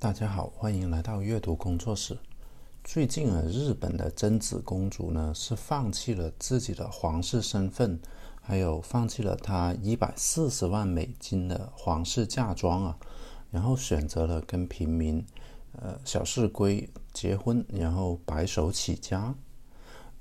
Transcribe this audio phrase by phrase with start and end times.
[0.00, 2.16] 大家好，欢迎来到阅读工作室。
[2.82, 8.00] 最近啊，日本的贞子公主呢是放弃了自己的皇室身份，
[8.40, 12.96] 还有放弃了她一百四十万美金的皇室嫁妆啊，
[13.50, 15.22] 然后选择了跟平民，
[15.78, 19.34] 呃小市龟结婚，然后白手起家。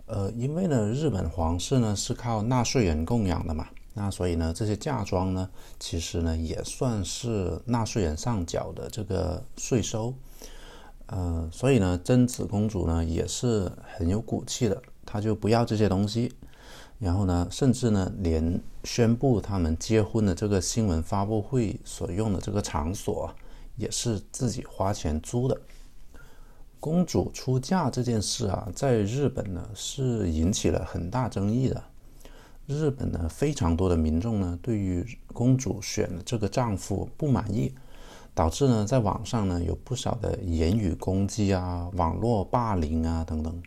[0.07, 3.69] 呃，因为呢，日本皇室呢是靠纳税人供养的嘛。
[3.93, 5.49] 那所以呢，这些嫁妆呢，
[5.79, 10.13] 其实呢也算是纳税人上缴的这个税收，
[11.07, 16.31] 呃，所以呢，贞子公主呢也是很有骨气的，她就不要这些东西，
[16.99, 23.33] 然后呢，甚至呢，连宣布他们结婚的这个新闻发布会所用的这个场所，
[23.75, 25.59] 也是自己花钱租的。
[26.79, 31.83] 公主出嫁这件事啊，在日本呢是引起了很大争议的。
[32.69, 37.73] 日本呢，非常多的民众呢，对于公主选的这个丈夫不满意，
[38.35, 43.63] 导致呢，在网上呢有不少的言语攻击啊、网络霸凌啊等等。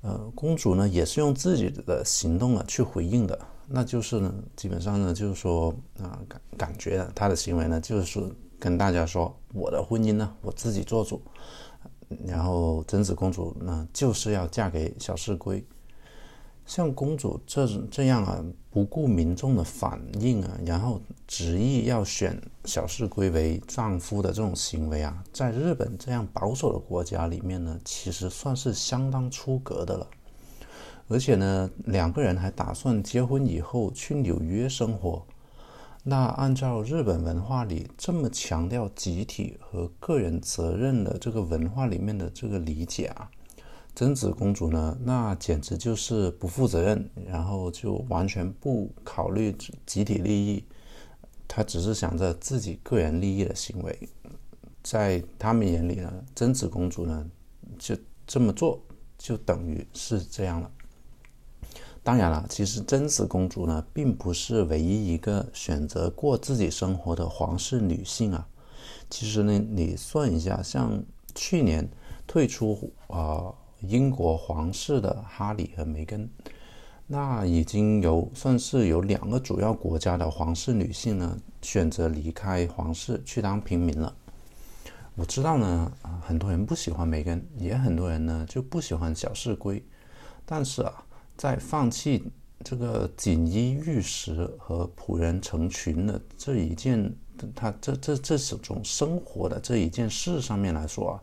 [0.00, 5.68] 呃，公主呢也是用自己的行动呢去回应的，那就是呢，基本上呢就是说
[6.02, 11.20] 啊，感感觉她的行为呢就是跟大家说，我的婚姻呢我自己做主，
[12.26, 15.62] 然后贞子公主呢就是要嫁给小市龟。
[16.66, 30.06] 像公主这这样啊，不顾民众的反应啊，然后执意要选小市龟为丈夫的这种行为啊，在日本这样保守的国家里面呢，其实算是相当出格的了。
[31.08, 35.22] 而且呢，两个人还打算结婚以后去纽约生活。
[36.02, 43.30] 那按照日本文化里这么强调集体和个人责任的这个文化里面的这个理解啊。
[43.94, 49.56] 贞子公主呢，那简直就是不负责任，然后就完全不考虑
[49.86, 50.64] 集体利益，
[51.46, 54.08] 她只是想着自己个人利益的行为，
[54.82, 57.24] 在他们眼里呢，贞子公主呢
[57.78, 58.82] 就这么做，
[59.16, 60.68] 就等于是这样了。
[62.02, 68.48] 当然了，其实贞子公主呢，并不是唯一一个选择过自己生活的皇室女性啊。
[69.08, 71.00] 其实呢，你算一下，像
[71.32, 71.88] 去年
[72.26, 73.54] 退出啊。
[73.88, 76.28] 英国皇室的哈里和梅根，
[77.06, 84.14] 那已经有算是有两个主要国家的皇室女性呢，选择离开皇室去当平民了。
[85.14, 89.82] 我知道呢，很多人不喜欢梅根，也很多人呢就不喜欢小市龟。
[90.44, 91.04] 但是啊，
[91.36, 92.24] 在放弃
[92.64, 97.14] 这个锦衣玉食和仆人成群的这一件，
[97.54, 101.20] 他这这这种生活的这一件事上面来说啊。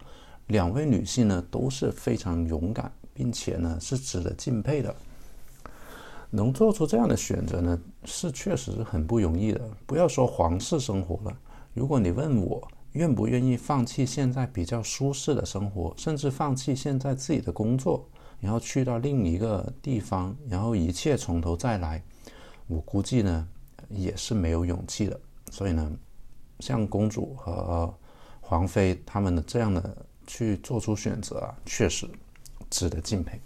[0.52, 4.94] 两位女性呢都是非常勇敢，并且呢是值得敬佩的。
[6.30, 9.62] 能做出这样的选择呢，是确实是很不容易的。
[9.86, 11.38] 不要说皇室生活了，
[11.74, 18.06] 如果你问我愿不愿意放弃现在比较舒适的生活，甚至放弃现在自己的工作，
[18.40, 22.04] 然后去到另一个地方，然后一切从头再来，
[22.68, 23.48] 我估计呢
[23.90, 25.18] 也是没有勇气的。
[25.50, 25.92] 所以呢，
[26.60, 27.94] 像公主和
[28.42, 30.06] 皇妃他们的这样的。
[30.28, 32.08] 去做出选择啊，确实
[32.70, 33.40] 值得敬佩。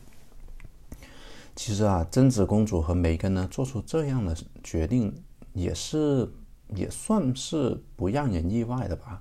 [1.55, 5.13] 其实啊，贞子公主和梅根呢做出这样的决定，
[5.53, 6.29] 也是
[6.75, 9.19] 也算是不让人意外的吧。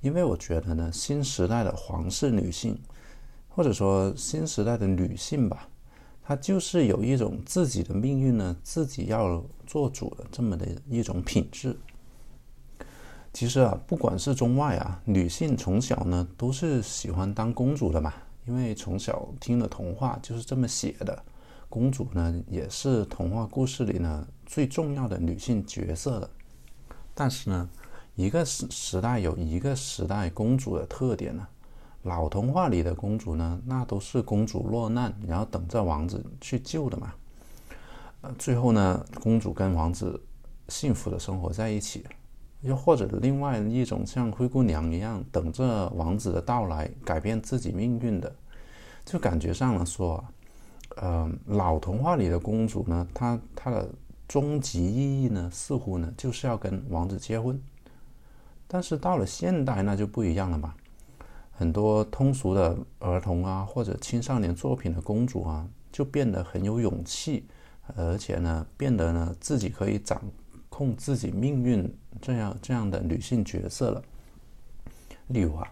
[0.00, 2.78] 因为我觉得呢，新时代的皇室女性，
[3.48, 5.68] 或者说新时代的女性吧，
[6.22, 11.76] 她就是有一种自己的命运呢，自己要做主的这么的一种品质。
[13.36, 18.10] 其实啊，不管是中外啊，女性从小呢都是喜欢当公主的嘛，
[18.46, 21.22] 因为从小听的童话就是这么写的。
[21.68, 26.30] 公主呢也是童话故事里呢最重要的女性角色的。
[27.14, 27.68] 但是呢，
[28.14, 31.46] 一个时时代有一个时代公主的特点呢，
[32.04, 37.12] 老童话里的公主呢，那都是公主落难，然后等着王子去救的嘛。
[38.22, 40.18] 呃，最后呢，公主跟王子
[40.70, 42.02] 幸福的生活在一起。
[42.66, 48.34] 又或者另外一种像灰姑娘一样等着王子的到来改变自己命运的，
[49.04, 50.24] 就感觉上来说啊，
[50.96, 53.88] 呃，老童话里的公主呢，她她的
[54.26, 57.60] 终极意义呢，似乎呢就是要跟王子结婚。
[58.66, 60.74] 但是到了现代那就不一样了嘛，
[61.52, 67.46] 很多通俗的儿童啊或者青少年作品的公主啊，就变得很有勇气，
[67.94, 70.20] 而且呢变得呢自己可以掌
[70.68, 71.92] 控自己命运。
[72.18, 74.02] 这样这样的女性角色了，
[75.26, 75.68] 例如啊，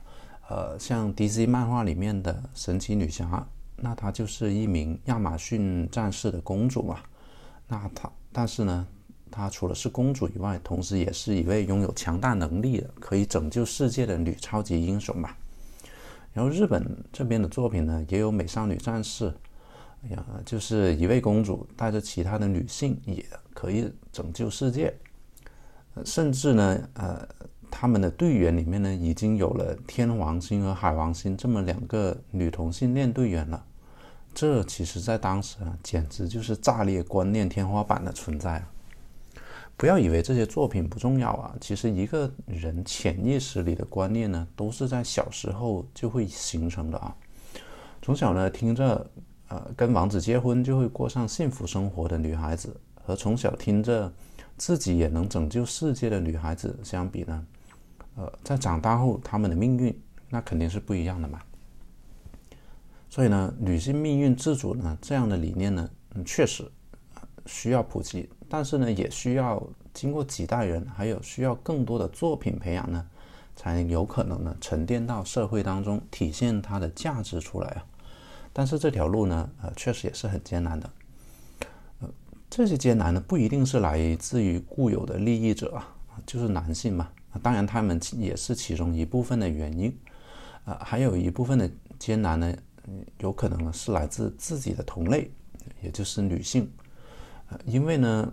[0.50, 6.99] 呃，像 DC 漫画里面的神奇女侠，那她就是一名亚马逊战士的公主嘛。
[7.67, 8.87] 那她，但是呢，
[9.31, 15.35] 她除了是公主以外，同时也是一位拥有强大能力的、可以拯救世界的女超级英雄吧。
[16.35, 19.32] 然后日本这边的作品呢，也有美少女战士，
[20.11, 24.95] 呀，就是一位公主带着其他的女性也可以拯救世界，
[26.05, 27.29] 甚至呢，呃，
[27.71, 33.65] 他们的队员里面呢，已经有了天王星和海王星这么两个女同性恋队员了。
[34.35, 38.69] 这其实，在当时啊，简直就是炸裂观念天花板的存在啊！
[39.77, 47.15] 不要以为这些作品不重要啊，其实一个人潜意识里的观念呢，都是在小时候就会形成的啊。
[48.03, 49.09] 从小呢，听着
[49.49, 52.75] 呃跟王子结婚就会过上幸福生活的女孩子，
[53.05, 54.12] 和从小听着
[54.56, 57.46] 自己也能拯救世界的女孩子相比呢，
[58.17, 59.96] 呃，在长大后他们的命运
[60.31, 61.41] 那肯定是不一样的嘛。
[63.11, 66.69] 所以呢，女性命运自主呢这样的理念呢，嗯，确实
[67.47, 69.62] 需要普及，但是呢，也需要
[69.93, 73.06] 经过几代人，还有需要更多的作品培养呢，
[73.55, 77.87] 才有可能呢沉淀到社会当中，体现它的价值出来啊。
[78.55, 80.91] 但是这条路呢，呃，确实也是很艰难的。
[82.01, 82.09] 呃，
[82.49, 87.11] 这些艰难呢，不一定是来自于固有的利益者啊，就是男性嘛。
[87.43, 89.95] 当然，他们也是其中一部分的原因。
[90.65, 92.51] 啊，还有一部分的艰难呢。
[93.17, 95.31] 有可能是来自自己的同类，
[95.81, 96.71] 也就是女性，
[97.49, 98.31] 呃，因为呢，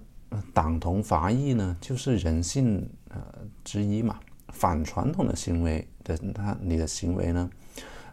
[0.54, 3.24] 党同伐异呢就是人性呃
[3.64, 4.20] 之一嘛。
[4.50, 7.50] 反传统的行为的，那你的行为呢，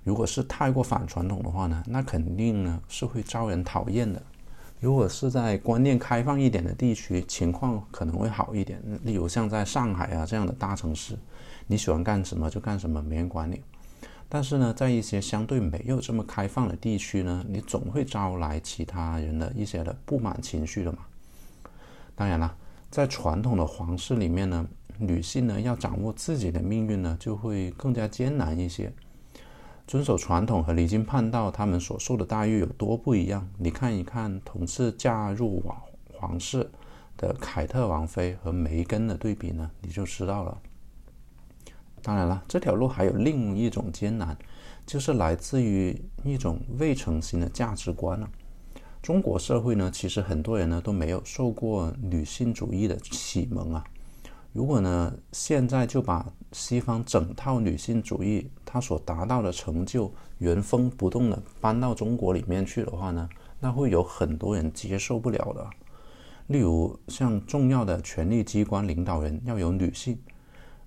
[0.09, 4.23] 如果是太过反传统的话呢，那肯定呢是会招人讨厌的。
[4.81, 8.83] 如果是在观念开放一点的地区，情况可能会好一点。
[9.05, 11.15] 例如像在上海啊这样的大城市，
[11.67, 13.61] 你喜欢干什么就干什么，没人管你。
[14.31, 21.01] 但是呢，在一些相对没有这么开放的地区呢，你总会招来其他人的一些的不满情绪的嘛。
[22.15, 22.57] 当然了，
[22.91, 24.67] 在传统的皇室里面呢，
[24.97, 28.91] 女性呢要掌握自己的命运呢，就会更加艰难一些。
[29.89, 33.49] 遵守传统和离经叛道，他们所受的待遇有多不一样？
[33.57, 35.81] 你看一看同是嫁入皇
[36.13, 36.71] 皇室
[37.17, 40.59] 的凯特王妃和梅根的对比呢，你就知道了。
[42.03, 44.37] 当然了，这条路还有另一种艰难，
[44.85, 48.29] 就是来自于一种未成型的价值观了。
[49.01, 53.83] 中国社会呢，其实很多人呢都没有受过女性主义的启蒙啊。
[54.53, 63.29] 如果呢现在就把西方整套女性主义它所达到的成就原封不动的搬到中国里面去的话呢，
[63.61, 65.67] 那会有很多人接受不了的。
[66.49, 70.19] 例如像重要的权力机关领导人要有女性。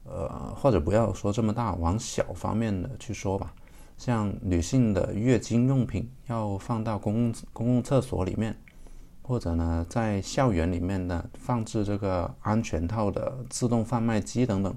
[0.04, 3.54] 呃，或者不要说这么大，往小方面的去说吧。
[4.00, 8.60] 像女性的月经用品要放到公共公共厕所里面，
[9.22, 14.76] 或者呢，在校园里面呢放置这个安全套的自动贩卖机等等，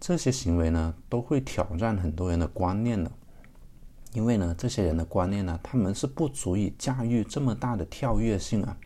[0.00, 3.10] 这些行为呢都会挑战很多人的观念的。
[4.12, 8.76] 因为呢，这些人的观念呢，他们是不足以驾驭这么大的跳跃性啊。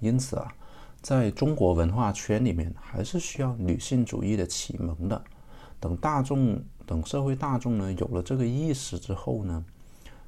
[0.00, 0.54] 因此啊。
[1.02, 5.24] 在中国文化圈里面，还是需要女性主义的启蒙的。
[5.80, 9.64] 等大众、等社会大众呢有了这个意识之后呢，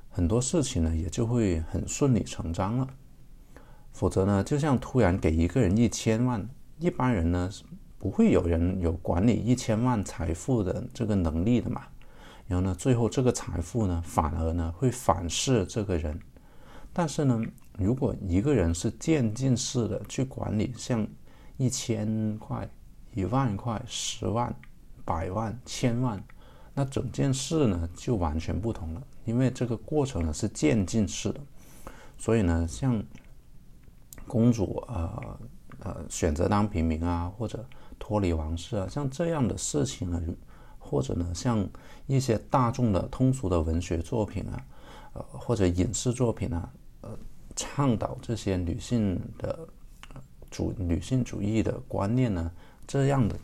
[0.09, 2.89] 很多事情呢也就会很顺理成章了。
[3.93, 6.49] 否则呢，就像突然给一个人一千万，
[6.79, 7.63] 一般人呢是
[7.99, 11.83] 不会有人有管理一千万财富的这个能力的嘛。
[12.47, 16.19] 然后呢，最后这个财富呢，反而呢会反噬这个人。
[16.93, 17.43] 但是呢。
[17.79, 21.09] 如果一个人是渐进式的去管理，像
[21.57, 22.69] 一千块、
[23.15, 24.55] 一万块、十万、
[25.07, 26.23] 百万、千万，
[26.75, 29.03] 那整件事呢就完全不同了。
[29.25, 31.41] 因为这个过程呢是渐进式的，
[32.19, 33.03] 所以呢，像
[34.33, 35.39] 公主呃
[35.81, 37.63] 呃选择当平民啊，或者
[37.99, 40.19] 脱离王室啊，像这样的事情呢，
[40.79, 41.69] 或者呢像
[42.07, 44.65] 一些大众的通俗的文学作品啊，
[45.13, 46.73] 呃或者影视作品啊。
[47.03, 47.11] 呃
[47.55, 49.59] 倡导这些女性的
[50.51, 52.51] 主女性主义的观念呢，
[52.87, 53.37] 这样的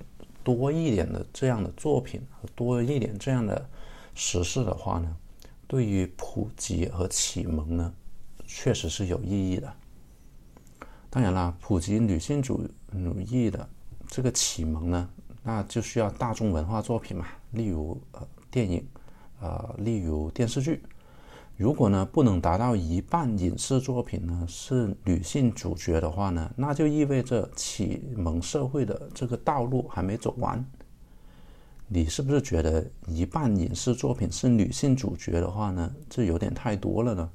[0.42, 3.68] 多一点的这样的作品和多一点这样的
[4.14, 5.14] 实事的话呢，
[5.66, 7.92] 对于普及和启蒙呢，
[8.46, 9.70] 确实是有意义的。
[11.10, 12.68] 当然啦，普及女性主
[13.26, 13.68] 义的
[14.08, 15.08] 这个启蒙呢，
[15.42, 18.86] 那就需要大众文化作品嘛，例如呃电影，
[19.40, 20.82] 呃例如电视剧。
[21.56, 30.64] 如果呢不能达到一半影视作品呢是女性主角的话呢，那就意味着启蒙社会的这个道路还没走完。
[31.88, 37.30] 你是不是觉得一半影视作品是女性主角的话呢，这有点太多了呢？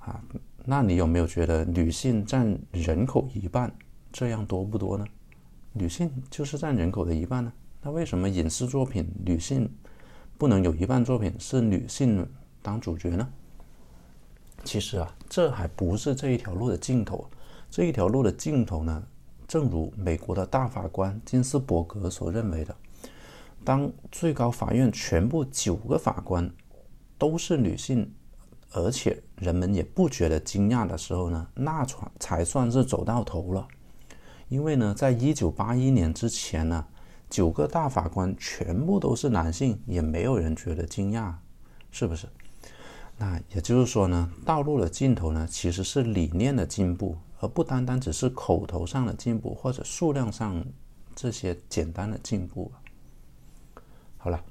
[0.00, 0.22] 啊，
[0.64, 3.70] 那你有没有觉得女性占人口一半，
[4.10, 5.04] 这样多不多呢？
[5.72, 7.52] 女性就是占人口的一半呢。
[7.82, 9.70] 那为什么影视作品女性
[10.38, 12.26] 不能有一半作品是女性
[12.62, 13.28] 当主角呢？
[14.64, 17.28] 其实啊，这还不是这一条路的尽头。
[17.68, 19.06] 这一条路的尽头呢，
[19.46, 22.74] 正如美国的大法官金斯伯格所认为的，
[23.62, 26.50] 当最高法院全部九个法官
[27.18, 28.10] 都是女性，
[28.74, 33.66] 而且人们也不觉得惊讶的时候呢，那才才算是走到头了。
[34.48, 36.84] 因为呢，在一九八一年之前呢，
[37.30, 41.32] 九个大法官全部都是男性，也没有人觉得惊讶，
[41.90, 42.26] 是不是？
[43.16, 50.64] 那也就是说呢，道路的尽头呢，其实是理念的进步，而不单单只是口头上的进步或者数量上
[51.14, 52.72] 这些简单的进步。
[54.18, 54.44] 好了，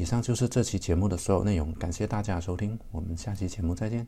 [0.00, 4.06] 以上就是这期节目的所有内容，感谢大家收听，我们下期节目再见。